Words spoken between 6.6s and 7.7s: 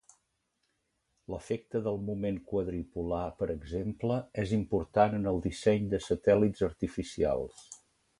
artificials.